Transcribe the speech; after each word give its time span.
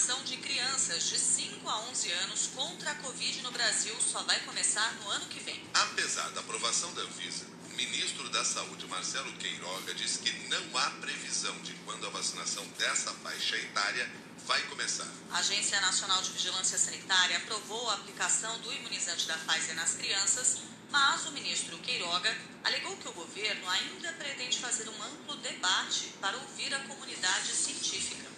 vacinação 0.00 0.24
de 0.24 0.38
crianças 0.38 1.08
de 1.10 1.18
5 1.18 1.68
a 1.68 1.80
11 1.90 2.10
anos 2.12 2.46
contra 2.54 2.90
a 2.90 2.94
Covid 2.96 3.42
no 3.42 3.50
Brasil 3.50 3.94
só 4.00 4.22
vai 4.22 4.40
começar 4.40 4.94
no 4.94 5.10
ano 5.10 5.26
que 5.26 5.38
vem. 5.40 5.62
Apesar 5.74 6.30
da 6.30 6.40
aprovação 6.40 6.92
da 6.94 7.02
Anvisa, 7.02 7.44
o 7.70 7.76
ministro 7.76 8.26
da 8.30 8.42
Saúde, 8.42 8.86
Marcelo 8.86 9.30
Queiroga, 9.34 9.94
diz 9.94 10.16
que 10.16 10.32
não 10.48 10.78
há 10.78 10.90
previsão 11.02 11.54
de 11.60 11.74
quando 11.84 12.06
a 12.06 12.10
vacinação 12.10 12.66
dessa 12.78 13.12
faixa 13.12 13.56
etária 13.58 14.10
vai 14.46 14.62
começar. 14.68 15.06
A 15.32 15.38
Agência 15.38 15.78
Nacional 15.82 16.22
de 16.22 16.30
Vigilância 16.30 16.78
Sanitária 16.78 17.36
aprovou 17.36 17.90
a 17.90 17.94
aplicação 17.94 18.58
do 18.60 18.72
imunizante 18.72 19.28
da 19.28 19.36
Pfizer 19.36 19.76
nas 19.76 19.94
crianças, 19.94 20.62
mas 20.90 21.26
o 21.26 21.32
ministro 21.32 21.76
Queiroga 21.78 22.34
alegou 22.64 22.96
que 22.96 23.08
o 23.08 23.12
governo 23.12 23.68
ainda 23.68 24.12
pretende 24.14 24.58
fazer 24.60 24.88
um 24.88 25.02
amplo 25.02 25.36
debate 25.36 26.14
para 26.22 26.38
ouvir 26.38 26.72
a 26.74 26.80
comunidade 26.80 27.48
científica. 27.48 28.29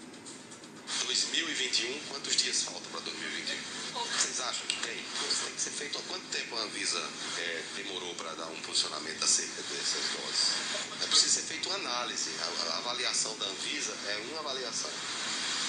2021, 1.12 2.00
quantos 2.08 2.36
dias 2.36 2.62
faltam 2.62 2.90
para 2.90 3.00
2021? 3.00 3.93
Vocês 3.93 4.40
acham 4.40 4.66
que 4.66 4.80
tem? 4.80 4.96
Isso 4.96 5.44
tem 5.44 5.54
que 5.54 5.61
ser 5.61 5.70
feito 5.70 5.98
há 5.98 6.03
quanto 6.08 6.25
tempo 6.29 6.57
a 6.57 6.62
Anvisa 6.62 6.98
é, 7.36 7.62
demorou 7.76 8.14
para 8.14 8.32
dar 8.32 8.46
um 8.46 8.58
posicionamento 8.62 9.22
acerca 9.22 9.61
dessas 9.61 10.04
doses? 10.17 11.03
É 11.03 11.06
preciso 11.06 11.34
ser 11.34 11.43
feita 11.43 11.68
uma 11.68 11.76
análise. 11.76 12.30
A, 12.40 12.72
a 12.72 12.79
avaliação 12.79 13.36
da 13.36 13.44
Anvisa 13.44 13.93
é 14.08 14.17
uma 14.30 14.39
avaliação. 14.40 14.90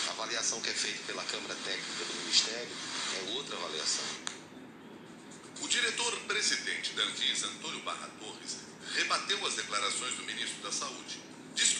A 0.07 0.11
avaliação 0.11 0.61
que 0.61 0.69
é 0.69 0.73
feita 0.73 0.99
pela 1.07 1.23
Câmara 1.25 1.55
Técnica 1.55 2.05
do 2.05 2.13
Ministério 2.21 2.71
é 3.17 3.31
outra 3.35 3.57
avaliação. 3.57 4.05
O 5.59 5.67
diretor-presidente 5.67 6.93
da 6.93 7.03
Anvisa, 7.03 7.47
Antônio 7.47 7.81
Barra 7.81 8.09
Torres, 8.17 8.59
rebateu 8.95 9.45
as 9.45 9.55
declarações 9.55 10.15
do 10.15 10.23
ministro 10.23 10.63
da 10.63 10.71
Saúde. 10.71 11.32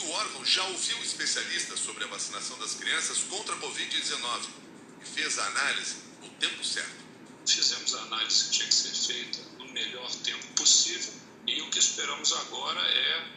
O 0.05 0.11
órgão 0.11 0.45
já 0.45 0.63
ouviu 0.65 0.97
especialistas 1.01 1.79
sobre 1.79 2.03
a 2.03 2.07
vacinação 2.07 2.57
das 2.59 2.73
crianças 2.73 3.19
contra 3.29 3.55
a 3.55 3.59
Covid-19 3.59 4.47
e 5.01 5.05
fez 5.05 5.39
a 5.39 5.45
análise 5.45 5.95
no 6.21 6.29
tempo 6.31 6.63
certo. 6.63 7.03
Fizemos 7.47 7.95
a 7.95 8.01
análise 8.01 8.45
que 8.45 8.51
tinha 8.51 8.67
que 8.67 8.75
ser 8.75 9.13
feita 9.13 9.39
no 9.57 9.67
melhor 9.71 10.11
tempo 10.23 10.45
possível 10.55 11.13
e 11.47 11.61
o 11.61 11.69
que 11.69 11.79
esperamos 11.79 12.31
agora 12.33 12.79
é 12.81 13.27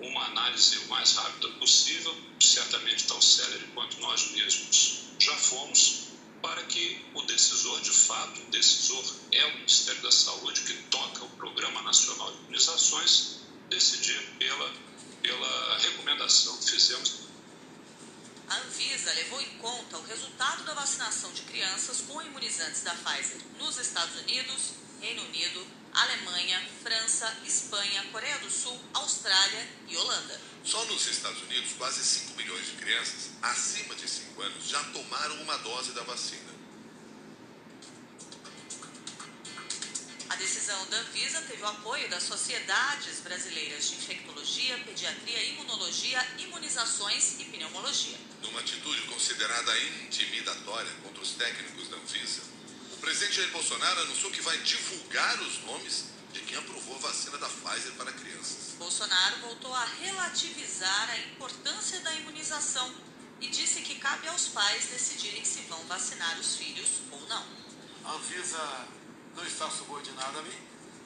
uma 0.00 0.24
análise 0.26 0.78
o 0.78 0.88
mais 0.88 1.12
rápida 1.14 1.48
possível, 1.54 2.14
certamente 2.40 3.06
tão 3.06 3.20
célere 3.20 3.66
quanto 3.74 3.98
nós 4.00 4.30
mesmos 4.32 5.04
já 5.18 5.34
fomos, 5.36 6.08
para 6.42 6.62
que 6.64 7.04
o 7.14 7.22
decisor 7.22 7.80
de 7.80 7.90
fato, 7.90 8.40
o 8.40 8.50
decisor 8.50 9.04
é 9.32 9.44
o 9.46 9.54
Ministério 9.56 10.02
da 10.02 10.12
Saúde, 10.12 10.60
que 10.60 10.74
toca 10.90 11.24
o 11.24 11.30
Programa 11.30 11.82
Nacional 11.82 12.30
de 12.32 12.38
Imunizações, 12.42 13.40
decidir 13.68 14.20
pela, 14.38 14.72
pela 15.26 15.78
recomendação 15.78 16.56
que 16.58 16.70
fizemos. 16.70 17.26
A 18.48 18.58
Anvisa 18.58 19.12
levou 19.12 19.40
em 19.40 19.58
conta 19.58 19.98
o 19.98 20.06
resultado 20.06 20.62
da 20.62 20.72
vacinação 20.72 21.32
de 21.32 21.42
crianças 21.42 22.02
com 22.02 22.22
imunizantes 22.22 22.82
da 22.82 22.94
Pfizer 22.94 23.40
nos 23.58 23.76
Estados 23.76 24.20
Unidos, 24.20 24.74
Reino 25.00 25.22
Unido, 25.24 25.66
Alemanha, 25.92 26.62
França, 26.80 27.36
Espanha, 27.44 28.04
Coreia 28.12 28.38
do 28.38 28.50
Sul, 28.50 28.78
Austrália 28.94 29.68
e 29.88 29.96
Holanda. 29.96 30.40
Só 30.64 30.84
nos 30.84 31.04
Estados 31.08 31.42
Unidos, 31.42 31.72
quase 31.76 32.04
5 32.04 32.36
milhões 32.36 32.66
de 32.66 32.72
crianças 32.72 33.30
acima 33.42 33.96
de 33.96 34.08
5 34.08 34.40
anos 34.40 34.68
já 34.68 34.82
tomaram 34.84 35.42
uma 35.42 35.56
dose 35.58 35.90
da 35.90 36.04
vacina. 36.04 36.54
A 40.36 40.38
decisão 40.38 40.86
da 40.90 40.98
Anvisa 40.98 41.40
teve 41.48 41.62
o 41.62 41.66
apoio 41.66 42.10
das 42.10 42.24
sociedades 42.24 43.20
brasileiras 43.20 43.88
de 43.88 43.94
infectologia, 43.94 44.76
pediatria, 44.84 45.42
imunologia, 45.44 46.22
imunizações 46.36 47.40
e 47.40 47.44
pneumologia. 47.44 48.18
Numa 48.42 48.60
atitude 48.60 49.00
considerada 49.08 49.72
intimidatória 49.80 50.92
contra 51.02 51.22
os 51.22 51.30
técnicos 51.30 51.88
da 51.88 51.96
Anvisa, 51.96 52.42
o 52.92 52.96
presidente 52.98 53.36
Jair 53.36 53.50
Bolsonaro 53.50 53.98
anunciou 54.02 54.30
que 54.30 54.42
vai 54.42 54.58
divulgar 54.58 55.40
os 55.40 55.58
nomes 55.64 56.04
de 56.34 56.40
quem 56.40 56.58
aprovou 56.58 56.96
a 56.96 56.98
vacina 56.98 57.38
da 57.38 57.48
Pfizer 57.48 57.92
para 57.92 58.12
crianças. 58.12 58.74
Bolsonaro 58.78 59.38
voltou 59.38 59.72
a 59.72 59.86
relativizar 60.02 61.10
a 61.12 61.18
importância 61.18 61.98
da 62.00 62.12
imunização 62.12 62.94
e 63.40 63.48
disse 63.48 63.80
que 63.80 63.94
cabe 63.94 64.28
aos 64.28 64.48
pais 64.48 64.84
decidirem 64.84 65.42
se 65.46 65.62
vão 65.62 65.82
vacinar 65.86 66.38
os 66.38 66.56
filhos 66.56 67.00
ou 67.10 67.26
não. 67.26 67.46
A 68.04 68.12
Anvisa 68.12 68.95
não 69.36 69.44
está 69.44 69.70
subordinada 69.70 70.38
a 70.38 70.42
mim, 70.42 70.58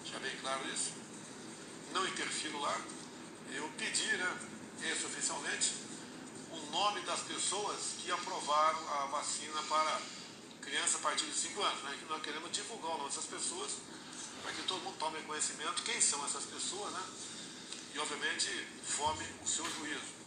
já 0.04 0.18
bem 0.20 0.34
claro 0.40 0.62
isso. 0.72 0.92
Não 1.92 2.06
interfiro 2.06 2.60
lá. 2.60 2.80
Eu 3.52 3.68
pedi, 3.76 4.16
né, 4.16 4.38
extraoficialmente, 4.80 5.74
o 6.52 6.70
nome 6.70 7.00
das 7.00 7.20
pessoas 7.22 7.96
que 7.98 8.10
aprovaram 8.10 8.78
a 8.94 9.06
vacina 9.06 9.60
para 9.64 10.00
criança 10.62 10.98
a 10.98 11.00
partir 11.00 11.26
de 11.26 11.36
5 11.36 11.60
anos. 11.60 11.82
Né? 11.82 11.98
Nós 12.08 12.22
queremos 12.22 12.50
divulgar 12.52 12.92
o 12.92 12.98
nome 12.98 13.10
dessas 13.10 13.26
pessoas 13.26 13.72
para 14.42 14.52
que 14.52 14.62
todo 14.62 14.80
mundo 14.82 14.96
tome 14.98 15.20
conhecimento 15.22 15.82
quem 15.82 16.00
são 16.00 16.24
essas 16.24 16.44
pessoas, 16.44 16.92
né? 16.92 17.02
E 17.94 17.98
obviamente 17.98 18.48
forme 18.84 19.26
o 19.42 19.46
seu 19.46 19.64
juízo. 19.64 20.20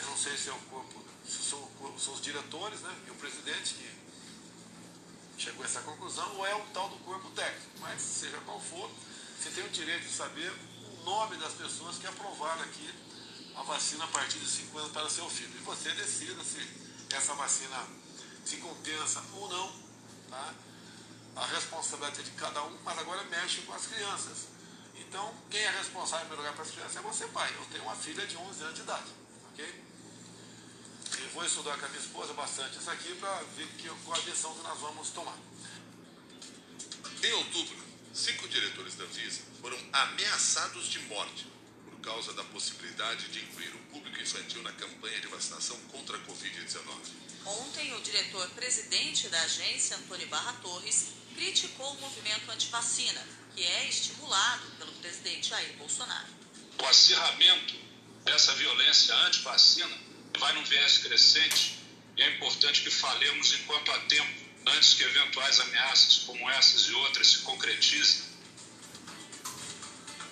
Eu 0.00 0.06
não 0.06 0.16
sei 0.16 0.36
se 0.36 0.48
é 0.48 0.52
o 0.52 0.58
corpo, 0.70 1.04
se 1.26 1.42
são, 1.42 1.68
são 1.98 2.14
os 2.14 2.20
diretores, 2.20 2.80
né? 2.80 2.96
E 3.06 3.10
o 3.10 3.14
presidente 3.16 3.74
que 3.74 3.90
chegou 5.38 5.62
a 5.62 5.66
essa 5.66 5.80
conclusão, 5.82 6.36
ou 6.36 6.46
é 6.46 6.54
o 6.54 6.62
tal 6.74 6.88
do 6.88 6.96
corpo 6.98 7.30
técnico. 7.30 7.78
Mas 7.80 8.02
seja 8.02 8.36
qual 8.44 8.60
for, 8.60 8.90
você 9.38 9.50
tem 9.50 9.64
o 9.64 9.70
direito 9.70 10.04
de 10.04 10.12
saber 10.12 10.50
o 10.50 11.04
nome 11.04 11.36
das 11.36 11.52
pessoas 11.52 11.96
que 11.96 12.06
aprovaram 12.06 12.62
aqui 12.62 12.92
a 13.56 13.62
vacina 13.62 14.04
a 14.04 14.08
partir 14.08 14.38
de 14.38 14.48
5 14.48 14.78
anos 14.78 14.92
para 14.92 15.08
seu 15.08 15.28
filho. 15.30 15.52
E 15.54 15.62
você 15.62 15.90
decida 15.92 16.42
se 16.42 16.58
essa 17.14 17.34
vacina 17.34 17.86
se 18.44 18.56
compensa 18.56 19.22
ou 19.34 19.48
não. 19.48 19.72
Tá? 20.28 20.54
A 21.36 21.46
responsabilidade 21.46 22.20
é 22.20 22.24
de 22.24 22.30
cada 22.32 22.62
um, 22.64 22.78
mas 22.84 22.98
agora 22.98 23.22
mexe 23.24 23.62
com 23.62 23.72
as 23.72 23.86
crianças. 23.86 24.48
Então, 24.96 25.32
quem 25.48 25.60
é 25.60 25.70
responsável 25.70 26.26
em 26.26 26.28
primeiro 26.28 26.42
lugar 26.42 26.54
para 26.54 26.64
as 26.64 26.70
crianças 26.70 26.96
é 26.96 27.00
você, 27.00 27.26
pai. 27.28 27.54
Eu 27.56 27.64
tenho 27.66 27.84
uma 27.84 27.94
filha 27.94 28.26
de 28.26 28.36
11 28.36 28.62
anos 28.62 28.74
de 28.74 28.80
idade. 28.82 29.12
Ok? 29.52 29.84
E 31.16 31.28
vou 31.32 31.44
estudar 31.44 31.78
com 31.78 31.86
a 31.86 31.88
minha 31.88 32.00
esposa 32.00 32.34
bastante 32.34 32.78
isso 32.78 32.90
aqui 32.90 33.14
para 33.14 33.42
ver 33.56 33.66
que, 33.78 33.88
qual 34.04 34.18
a 34.18 34.24
decisão 34.24 34.54
que 34.54 34.62
nós 34.62 34.78
vamos 34.78 35.10
tomar. 35.10 35.36
Em 37.22 37.32
outubro, 37.32 37.76
cinco 38.12 38.48
diretores 38.48 38.94
da 38.94 39.04
Anvisa 39.04 39.42
foram 39.60 39.78
ameaçados 39.92 40.88
de 40.88 40.98
morte 41.00 41.46
por 41.84 41.98
causa 42.00 42.32
da 42.34 42.44
possibilidade 42.44 43.28
de 43.28 43.40
incluir 43.40 43.74
o 43.74 43.78
público 43.92 44.20
infantil 44.20 44.62
na 44.62 44.72
campanha 44.72 45.20
de 45.20 45.26
vacinação 45.26 45.76
contra 45.90 46.16
a 46.16 46.20
Covid-19. 46.20 47.28
Ontem, 47.44 47.94
o 47.94 48.00
diretor-presidente 48.00 49.28
da 49.28 49.40
agência, 49.40 49.96
Antônio 49.96 50.28
Barra 50.28 50.52
Torres, 50.62 51.08
criticou 51.34 51.92
o 51.92 52.00
movimento 52.00 52.50
antivacina, 52.50 53.24
que 53.54 53.64
é 53.64 53.88
estimulado 53.88 54.70
pelo 54.78 54.92
presidente 54.92 55.48
Jair 55.48 55.76
Bolsonaro. 55.76 56.28
O 56.80 56.86
acirramento 56.86 57.74
dessa 58.24 58.54
violência 58.54 59.14
anti-vacina 59.26 60.07
vai 60.38 60.52
num 60.54 60.64
viés 60.64 60.98
crescente 60.98 61.78
e 62.16 62.22
é 62.22 62.36
importante 62.36 62.82
que 62.82 62.90
falemos 62.90 63.52
enquanto 63.54 63.90
há 63.92 63.98
tempo, 64.00 64.48
antes 64.66 64.94
que 64.94 65.04
eventuais 65.04 65.60
ameaças 65.60 66.18
como 66.26 66.50
essas 66.50 66.88
e 66.88 66.94
outras 66.94 67.28
se 67.28 67.38
concretizem. 67.38 68.28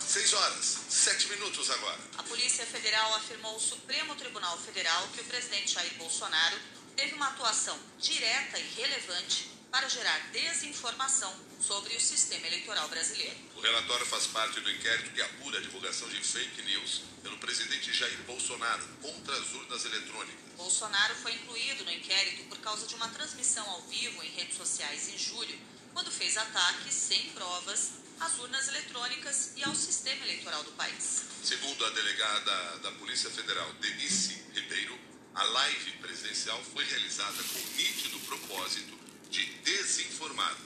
6 0.01 0.33
horas, 0.33 0.79
7 0.89 1.29
minutos 1.29 1.71
agora. 1.71 2.01
A 2.19 2.23
Polícia 2.23 2.65
Federal 2.65 3.15
afirmou 3.17 3.53
ao 3.53 3.61
Supremo 3.61 4.15
Tribunal 4.15 4.59
Federal 4.59 5.07
que 5.15 5.21
o 5.21 5.25
presidente 5.25 5.75
Jair 5.75 5.95
Bolsonaro 5.95 6.59
teve 6.97 7.15
uma 7.15 7.29
atuação 7.29 7.79
direta 8.01 8.59
e 8.59 8.67
relevante 8.81 9.51
para 9.71 9.89
gerar 9.89 10.19
desinformação 10.33 11.33
sobre 11.61 11.95
o 11.95 12.01
sistema 12.01 12.47
eleitoral 12.47 12.89
brasileiro. 12.89 13.37
O 13.67 13.69
relatório 13.69 14.07
faz 14.07 14.29
parte 14.29 14.61
do 14.61 14.71
inquérito 14.71 15.11
que 15.11 15.21
apura 15.21 15.59
a 15.59 15.61
divulgação 15.61 16.09
de 16.09 16.21
fake 16.21 16.63
news 16.63 17.03
pelo 17.21 17.37
presidente 17.39 17.93
Jair 17.93 18.17
Bolsonaro 18.23 18.87
contra 19.03 19.37
as 19.37 19.53
urnas 19.55 19.85
eletrônicas. 19.85 20.53
Bolsonaro 20.57 21.17
foi 21.17 21.33
incluído 21.33 21.85
no 21.85 21.91
inquérito 21.91 22.45
por 22.45 22.59
causa 22.59 22.87
de 22.87 22.95
uma 22.95 23.09
transmissão 23.09 23.69
ao 23.69 23.83
vivo 23.83 24.23
em 24.23 24.31
redes 24.31 24.57
sociais 24.57 25.09
em 25.09 25.19
julho, 25.19 25.59
quando 25.93 26.13
fez 26.13 26.37
ataques 26.37 26.95
sem 26.95 27.31
provas 27.31 27.95
às 28.21 28.39
urnas 28.39 28.69
eletrônicas 28.69 29.51
e 29.57 29.65
ao 29.65 29.75
sistema 29.75 30.25
eleitoral 30.25 30.63
do 30.63 30.71
país. 30.73 31.25
Segundo 31.43 31.85
a 31.87 31.91
delegada 31.91 32.79
da 32.85 32.93
Polícia 32.93 33.31
Federal, 33.31 33.73
Denise 33.81 34.45
Ribeiro, 34.55 34.97
a 35.35 35.43
live 35.43 35.91
presidencial 35.99 36.63
foi 36.73 36.85
realizada 36.85 37.43
com 37.43 37.59
nítido 37.77 38.21
propósito 38.21 38.97
de 39.29 39.45
desinformar 39.45 40.57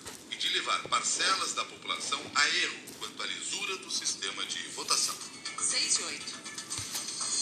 de 0.41 0.49
levar 0.55 0.83
parcelas 0.89 1.53
da 1.53 1.63
população 1.67 2.19
a 2.35 2.49
erro 2.49 2.79
quanto 2.99 3.23
à 3.23 3.27
lisura 3.27 3.77
do 3.77 3.91
sistema 3.91 4.43
de 4.47 4.59
votação. 4.69 5.15
6 5.61 5.99
e 5.99 6.03
8. 6.03 6.41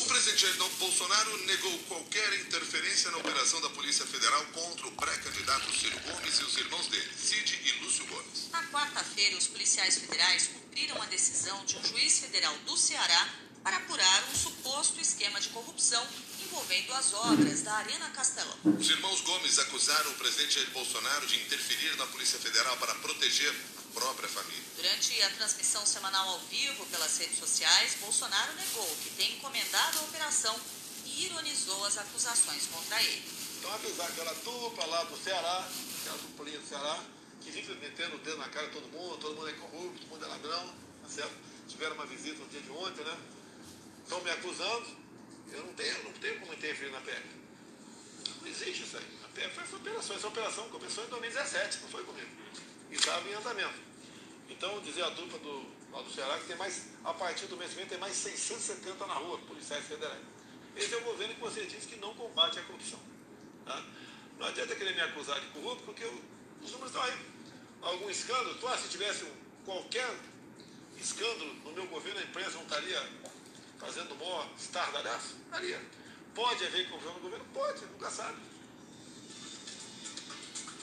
O 0.00 0.04
presidente 0.06 0.42
Jair 0.42 0.56
Bolsonaro 0.80 1.46
negou 1.46 1.78
qualquer 1.84 2.40
interferência 2.40 3.12
na 3.12 3.18
operação 3.18 3.60
da 3.60 3.70
Polícia 3.70 4.04
Federal 4.04 4.44
contra 4.46 4.88
o 4.88 4.92
pré-candidato 4.92 5.72
Ciro 5.78 5.96
Gomes 6.00 6.40
e 6.40 6.44
os 6.44 6.56
irmãos 6.56 6.88
dele, 6.88 7.08
Cid 7.16 7.60
e 7.64 7.84
Lúcio 7.84 8.04
Gomes. 8.06 8.48
Na 8.50 8.64
quarta-feira, 8.64 9.36
os 9.36 9.46
policiais 9.46 9.98
federais 9.98 10.48
cumpriram 10.48 11.00
a 11.00 11.06
decisão 11.06 11.64
de 11.66 11.76
um 11.76 11.84
juiz 11.84 12.18
federal 12.18 12.56
do 12.66 12.76
Ceará 12.76 13.28
para 13.62 13.76
apurar 13.76 14.24
um 14.32 14.34
suposto 14.34 15.00
esquema 15.00 15.40
de 15.40 15.50
corrupção 15.50 16.04
envolvendo 16.58 16.92
as 16.94 17.14
obras 17.14 17.62
da 17.62 17.72
Arena 17.74 18.10
Castelão. 18.10 18.56
Os 18.64 18.90
irmãos 18.90 19.20
Gomes 19.20 19.58
acusaram 19.60 20.10
o 20.10 20.14
presidente 20.14 20.54
Jair 20.54 20.70
Bolsonaro 20.70 21.26
de 21.26 21.40
interferir 21.40 21.96
na 21.96 22.06
Polícia 22.08 22.38
Federal 22.38 22.76
para 22.78 22.94
proteger 22.96 23.48
a 23.50 24.00
própria 24.00 24.28
família. 24.28 24.62
Durante 24.76 25.22
a 25.22 25.30
transmissão 25.30 25.86
semanal 25.86 26.28
ao 26.28 26.40
vivo 26.50 26.84
pelas 26.86 27.16
redes 27.18 27.38
sociais, 27.38 27.96
Bolsonaro 28.00 28.52
negou 28.54 28.96
que 29.04 29.10
tem 29.10 29.34
encomendado 29.34 29.98
a 29.98 30.02
operação 30.02 30.58
e 31.06 31.26
ironizou 31.26 31.84
as 31.84 31.96
acusações 31.96 32.66
contra 32.66 33.00
ele. 33.02 33.22
Então, 33.58 33.72
apesar 33.74 34.08
daquela 34.08 34.34
dupla 34.34 34.86
lá 34.86 35.04
do 35.04 35.16
Ceará, 35.16 35.68
aquela 36.00 36.18
duplinha 36.18 36.58
do 36.58 36.66
Ceará, 36.66 37.00
que 37.40 37.52
vive 37.52 37.74
metendo 37.74 38.16
o 38.16 38.18
dedo 38.18 38.38
na 38.38 38.48
cara 38.48 38.66
de 38.66 38.72
todo 38.72 38.88
mundo, 38.88 39.16
todo 39.18 39.36
mundo 39.36 39.48
é 39.48 39.52
corrupto, 39.52 40.00
todo 40.00 40.08
mundo 40.10 40.24
é 40.24 40.28
ladrão, 40.28 40.74
tá 41.02 41.08
certo? 41.08 41.34
Tiveram 41.68 41.94
uma 41.94 42.06
visita 42.06 42.38
no 42.38 42.48
dia 42.48 42.60
de 42.60 42.70
ontem, 42.70 43.04
né? 43.04 43.16
Estão 44.02 44.20
me 44.22 44.30
acusando, 44.30 44.86
eu 45.52 45.64
não 45.64 45.72
tenho, 45.74 46.04
não 46.04 46.12
tenho 46.12 46.40
como 46.40 46.52
interferir 46.52 46.90
na 46.90 47.00
PF. 47.00 47.26
Não 48.40 48.48
existe 48.48 48.82
isso 48.82 48.96
aí. 48.96 49.06
A 49.24 49.28
PF 49.28 49.54
foi 49.54 49.64
essa 49.64 49.76
operação. 49.76 50.16
Essa 50.16 50.28
operação 50.28 50.68
começou 50.68 51.04
em 51.04 51.08
2017, 51.08 51.78
não 51.82 51.88
foi 51.88 52.04
comigo. 52.04 52.28
E 52.90 52.94
estava 52.94 53.28
em 53.28 53.34
andamento. 53.34 53.88
Então, 54.48 54.80
dizer 54.80 55.04
a 55.04 55.10
dupla 55.10 55.38
do, 55.38 55.60
do 56.02 56.10
Ceará 56.12 56.38
que 56.38 56.46
tem 56.46 56.56
mais, 56.56 56.88
a 57.04 57.12
partir 57.12 57.46
do 57.46 57.56
mês 57.56 57.70
que 57.70 57.76
vem, 57.76 57.86
tem 57.86 57.98
mais 57.98 58.16
670 58.16 59.06
na 59.06 59.14
rua, 59.14 59.38
policiais 59.38 59.84
federais. 59.84 60.22
Esse 60.76 60.94
é 60.94 60.96
o 60.98 61.02
governo 61.02 61.34
que 61.34 61.40
você 61.40 61.64
diz 61.66 61.84
que 61.84 61.96
não 61.96 62.14
combate 62.14 62.58
a 62.58 62.62
corrupção. 62.62 63.00
Tá? 63.64 63.84
Não 64.38 64.46
adianta 64.46 64.74
querer 64.76 64.94
me 64.94 65.00
acusar 65.00 65.40
de 65.40 65.46
corrupto, 65.48 65.84
porque 65.84 66.04
eu, 66.04 66.22
os 66.62 66.70
números 66.70 66.94
estão 66.94 67.02
aí. 67.02 67.18
Algum 67.82 68.08
escândalo? 68.10 68.58
Ah, 68.66 68.78
se 68.78 68.88
tivesse 68.88 69.24
um, 69.24 69.32
qualquer 69.64 70.08
escândalo 70.96 71.54
no 71.64 71.72
meu 71.72 71.86
governo, 71.86 72.20
a 72.20 72.22
imprensa 72.22 72.52
não 72.52 72.62
estaria 72.62 73.00
fazendo 73.78 74.14
maior 74.16 74.48
estardalhaço? 74.58 75.36
Estaria. 75.44 75.80
Pode 76.34 76.64
haver 76.66 76.88
corrupção 76.88 77.14
no 77.14 77.20
governo? 77.20 77.44
Pode, 77.52 77.84
nunca 77.86 78.10
sabe. 78.10 78.38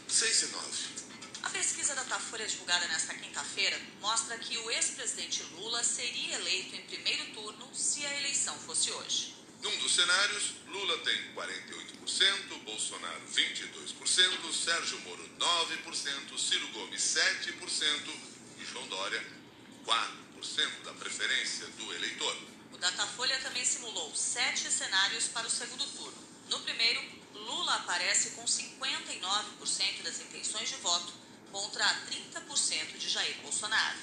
6 0.08 0.42
e 0.42 0.48
9. 0.48 0.96
A 1.44 1.50
pesquisa 1.50 1.94
da 1.94 2.02
Datafolha 2.04 2.48
divulgada 2.48 2.88
nesta 2.88 3.14
quinta-feira 3.14 3.80
mostra 4.02 4.38
que 4.38 4.58
o 4.58 4.72
ex-presidente 4.72 5.44
Lula 5.54 5.84
seria 5.84 6.36
eleito 6.36 6.76
em 6.76 6.82
primeiro 6.82 7.26
turno 7.34 7.70
se 7.74 8.06
a 8.06 8.18
eleição 8.18 8.58
fosse 8.60 8.92
hoje. 8.92 9.36
Num 9.62 9.78
dos 9.78 9.94
cenários, 9.94 10.54
Lula 10.68 10.98
tem 11.00 11.34
48%, 11.34 12.64
Bolsonaro 12.64 13.22
22%, 13.28 14.54
Sérgio 14.54 15.00
Moro 15.02 15.30
9%, 15.38 16.38
Ciro 16.38 16.68
Gomes 16.70 17.02
7% 17.02 17.56
e 18.60 18.66
João 18.66 18.88
Dória 18.88 19.24
4% 19.86 20.84
da 20.84 20.94
preferência 20.94 21.68
do 21.68 21.94
eleitor. 21.94 22.55
O 22.76 22.78
Datafolha 22.78 23.40
também 23.40 23.64
simulou 23.64 24.14
sete 24.14 24.70
cenários 24.70 25.30
para 25.30 25.48
o 25.48 25.50
segundo 25.50 25.86
turno. 25.96 26.18
No 26.50 26.60
primeiro, 26.60 27.02
Lula 27.34 27.74
aparece 27.76 28.32
com 28.32 28.44
59% 28.44 30.04
das 30.04 30.20
intenções 30.20 30.68
de 30.68 30.76
voto 30.76 31.14
contra 31.54 31.86
30% 32.06 32.98
de 32.98 33.10
Jair 33.10 33.38
Bolsonaro. 33.42 33.98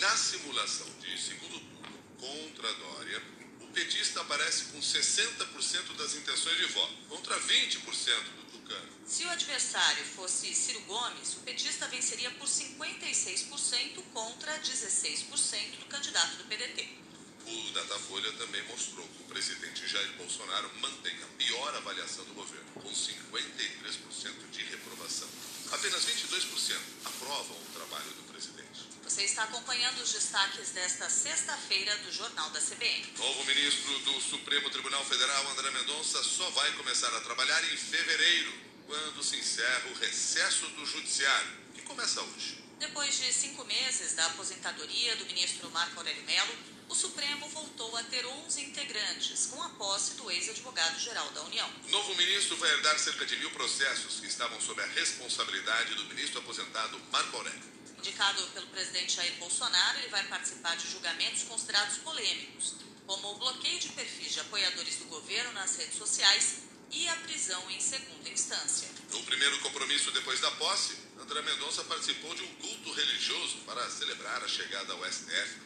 Na 0.00 0.10
simulação 0.16 0.88
de 0.98 1.16
segundo 1.16 1.60
turno 1.60 1.98
contra 2.18 2.74
Dória, 2.74 3.22
o 3.60 3.66
petista 3.68 4.22
aparece 4.22 4.64
com 4.72 4.80
60% 4.80 5.96
das 5.96 6.16
intenções 6.16 6.56
de 6.58 6.66
voto, 6.66 6.94
contra 7.08 7.38
20% 7.38 7.78
do 7.78 8.58
Tucano. 8.58 8.92
Se 9.06 9.24
o 9.24 9.30
adversário 9.30 10.04
fosse 10.04 10.52
Ciro 10.52 10.80
Gomes, 10.80 11.34
o 11.34 11.40
petista 11.42 11.86
venceria 11.86 12.32
por 12.32 12.48
56% 12.48 14.02
contra 14.12 14.58
16% 14.58 15.78
do 15.78 15.86
candidato 15.86 16.38
do 16.38 16.44
PDT. 16.46 17.03
O 17.46 17.72
Datafolha 17.72 18.32
também 18.32 18.62
mostrou 18.64 19.06
que 19.06 19.22
o 19.22 19.26
presidente 19.26 19.86
Jair 19.86 20.12
Bolsonaro 20.14 20.70
mantém 20.80 21.14
a 21.22 21.26
pior 21.36 21.74
avaliação 21.74 22.24
do 22.24 22.34
governo, 22.34 22.64
com 22.74 22.88
53% 22.88 24.50
de 24.50 24.64
reprovação. 24.64 25.28
Apenas 25.72 26.04
22% 26.06 26.78
aprovam 27.04 27.56
o 27.56 27.70
trabalho 27.74 28.10
do 28.12 28.32
presidente. 28.32 28.88
Você 29.02 29.24
está 29.24 29.44
acompanhando 29.44 30.00
os 30.00 30.12
destaques 30.12 30.70
desta 30.70 31.10
sexta-feira 31.10 31.94
do 31.98 32.12
Jornal 32.12 32.48
da 32.50 32.60
CBN. 32.60 33.12
Novo 33.18 33.44
ministro 33.44 33.98
do 34.00 34.20
Supremo 34.20 34.70
Tribunal 34.70 35.04
Federal, 35.04 35.46
André 35.50 35.70
Mendonça, 35.70 36.22
só 36.22 36.48
vai 36.50 36.72
começar 36.72 37.14
a 37.14 37.20
trabalhar 37.20 37.62
em 37.72 37.76
fevereiro, 37.76 38.54
quando 38.86 39.22
se 39.22 39.36
encerra 39.36 39.90
o 39.90 39.98
recesso 39.98 40.66
do 40.68 40.86
Judiciário, 40.86 41.50
que 41.74 41.82
começa 41.82 42.22
hoje. 42.22 42.64
Depois 42.78 43.18
de 43.18 43.32
cinco 43.32 43.64
meses 43.64 44.14
da 44.14 44.26
aposentadoria 44.26 45.16
do 45.16 45.26
ministro 45.26 45.70
Marco 45.70 45.98
Aurélio 45.98 46.24
Mello, 46.24 46.54
o 46.88 46.94
Supremo 46.94 47.48
voltou 47.48 47.96
a 47.96 48.02
ter 48.04 48.24
11 48.24 48.62
integrantes, 48.62 49.46
com 49.46 49.62
a 49.62 49.68
posse 49.70 50.14
do 50.14 50.30
ex-advogado-geral 50.30 51.30
da 51.30 51.42
União. 51.42 51.70
O 51.86 51.90
novo 51.90 52.14
ministro 52.14 52.56
vai 52.56 52.70
herdar 52.70 52.98
cerca 52.98 53.24
de 53.26 53.36
mil 53.36 53.50
processos 53.50 54.20
que 54.20 54.26
estavam 54.26 54.60
sob 54.60 54.80
a 54.82 54.86
responsabilidade 54.86 55.94
do 55.94 56.04
ministro 56.06 56.40
aposentado 56.40 57.00
Marco 57.10 57.36
Aurélio. 57.36 57.74
Indicado 57.98 58.42
pelo 58.48 58.66
presidente 58.66 59.16
Jair 59.16 59.34
Bolsonaro, 59.36 59.98
ele 59.98 60.08
vai 60.08 60.24
participar 60.24 60.76
de 60.76 60.90
julgamentos 60.90 61.42
considerados 61.44 61.98
polêmicos, 61.98 62.74
como 63.06 63.32
o 63.32 63.38
bloqueio 63.38 63.80
de 63.80 63.88
perfis 63.90 64.32
de 64.32 64.40
apoiadores 64.40 64.96
do 64.96 65.06
governo 65.06 65.52
nas 65.52 65.76
redes 65.76 65.96
sociais 65.96 66.64
e 66.90 67.08
a 67.08 67.16
prisão 67.16 67.70
em 67.70 67.80
segunda 67.80 68.28
instância. 68.28 68.88
No 69.10 69.22
primeiro 69.24 69.58
compromisso 69.60 70.10
depois 70.12 70.40
da 70.40 70.50
posse, 70.52 70.96
André 71.18 71.40
Mendonça 71.42 71.82
participou 71.84 72.34
de 72.34 72.42
um 72.42 72.54
culto 72.56 72.92
religioso 72.92 73.58
para 73.66 73.88
celebrar 73.90 74.42
a 74.42 74.48
chegada 74.48 74.92
ao 74.92 75.04
STF 75.10 75.56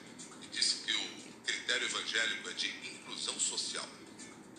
e 0.42 0.46
disse 0.46 0.76
que 0.84 0.92
o 0.92 1.07
critério 1.68 1.86
evangélico 1.86 2.48
é 2.48 2.52
de 2.54 2.66
inclusão 2.94 3.38
social. 3.38 3.86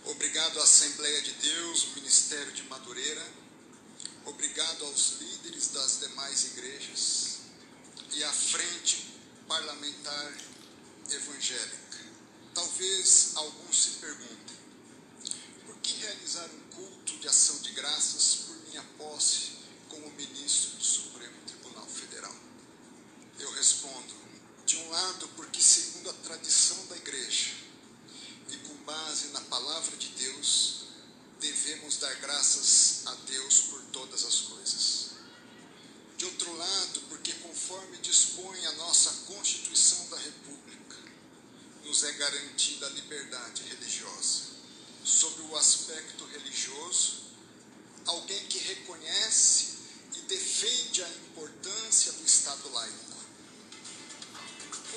Obrigado 0.06 0.60
à 0.60 0.64
Assembleia 0.64 1.20
de 1.24 1.32
Deus, 1.32 1.96
Ministério 1.96 2.52
de 2.52 2.62
Madureira. 2.66 3.26
Obrigado 4.26 4.86
aos 4.86 5.18
líderes 5.20 5.70
das 5.70 6.02
demais 6.02 6.46
igrejas 6.54 7.40
e 8.12 8.24
à 8.24 8.32
Frente 8.32 9.08
Parlamentar 9.48 10.38
Evangélica. 11.10 11.98
Talvez 12.54 13.32
alguns 13.38 13.76
se 13.76 13.90
perguntem: 14.02 14.58
por 15.66 15.78
que 15.78 15.98
realizar 16.02 16.48
um 16.48 16.76
culto 16.76 17.18
de 17.18 17.28
ação 17.28 17.58
de 17.62 17.72
graças 17.72 18.36
por 18.46 18.56
minha 18.68 18.84
posse 19.00 19.54
como 19.90 20.12
ministro 20.12 20.78
do 20.78 20.84
Supremo 20.84 21.42
Tribunal 21.48 21.88
Federal? 21.88 22.36
Eu 23.40 23.52
respondo: 23.54 24.19
de 24.69 24.77
um 24.77 24.89
lado, 24.92 25.27
porque, 25.30 25.60
segundo 25.60 26.12
a 26.12 26.13
tradição 26.13 26.86
da 26.86 26.95
igreja 26.95 27.54
e 28.51 28.57
com 28.57 28.75
base 28.83 29.30
na 29.30 29.42
palavra 29.42 29.98
de 29.98 30.10
Deus, 30.10 30.83
devemos 31.39 31.98
dar 31.98 32.13
graças 32.18 33.01
a 33.07 33.16
Deus 33.25 33.62
por 33.62 33.81
todas 33.86 34.24
as 34.24 34.41
coisas. 34.41 35.10
De 36.17 36.25
outro 36.25 36.55
lado, 36.55 37.01
porque, 37.10 37.34
conforme 37.34 37.98
dispõe 37.98 38.63
a 38.67 38.74
nossa 38.74 39.12
Constituição 39.25 40.08
da 40.10 40.17
República, 40.17 40.98
nos 41.84 42.03
é 42.03 42.12
garantida 42.12 42.86
a 42.86 42.91
liberdade 42.91 43.63
religiosa. 43.63 44.50
Sobre 45.03 45.41
o 45.44 45.58
aspecto 45.58 46.25
religioso, 46.25 47.24
alguém 48.05 48.46
que 48.46 48.60
reconhece 48.60 49.79
e 50.13 50.22
defende 50.27 51.03
a 51.03 51.10
importância 51.10 52.12
do 52.12 52.24
Estado 52.24 52.70
laico. 52.72 53.19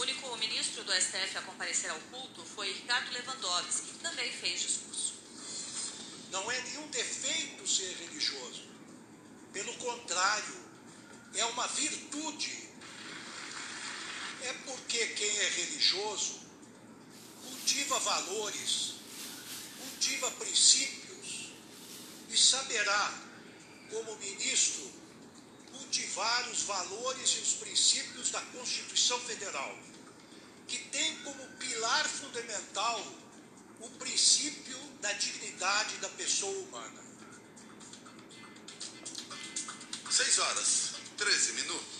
O 0.02 0.04
único 0.04 0.36
ministro 0.36 0.82
do 0.82 0.92
STF 0.92 1.38
a 1.38 1.42
comparecer 1.42 1.88
ao 1.88 2.00
culto 2.10 2.44
foi 2.44 2.72
Ricardo 2.72 3.12
Lewandowski, 3.12 3.86
que 3.86 3.98
também 3.98 4.32
fez 4.32 4.60
discurso. 4.60 5.14
Não 6.32 6.50
é 6.50 6.60
nenhum 6.62 6.88
defeito 6.88 7.64
ser 7.68 7.96
religioso. 7.98 8.64
Pelo 9.52 9.72
contrário, 9.74 10.56
é 11.34 11.44
uma 11.44 11.68
virtude. 11.68 12.68
É 14.40 14.52
porque 14.66 15.06
quem 15.06 15.38
é 15.38 15.48
religioso 15.50 16.40
cultiva 17.40 17.96
valores, 18.00 18.94
cultiva 19.78 20.32
princípios 20.32 21.52
e 22.28 22.36
saberá, 22.36 23.22
como 23.88 24.16
ministro, 24.16 24.92
cultivar 26.12 26.48
os 26.50 26.62
valores 26.62 27.30
e 27.30 27.38
os 27.40 27.54
princípios 27.54 28.30
da 28.30 28.40
Constituição 28.40 29.18
Federal, 29.20 29.78
que 30.68 30.78
tem 30.78 31.16
como 31.18 31.46
pilar 31.58 32.06
fundamental 32.06 33.02
o 33.80 33.88
princípio 33.90 34.78
da 35.00 35.12
dignidade 35.14 35.96
da 35.96 36.08
pessoa 36.10 36.56
humana. 36.64 37.02
6 40.10 40.38
horas, 40.38 40.94
13 41.16 41.52
minutos. 41.54 41.91